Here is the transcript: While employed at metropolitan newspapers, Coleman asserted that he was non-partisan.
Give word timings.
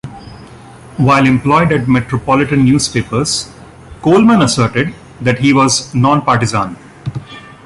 While 0.97 1.27
employed 1.27 1.71
at 1.71 1.87
metropolitan 1.87 2.65
newspapers, 2.65 3.51
Coleman 4.01 4.41
asserted 4.41 4.95
that 5.21 5.37
he 5.37 5.53
was 5.53 5.93
non-partisan. 5.93 6.75